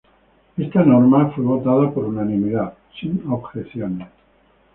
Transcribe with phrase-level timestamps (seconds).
[0.57, 4.07] Esta norma fue votada por unanimidad, sin objeciones.